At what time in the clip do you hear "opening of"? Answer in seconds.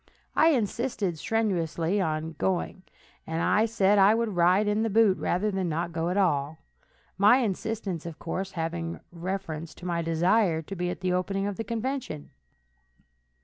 11.13-11.55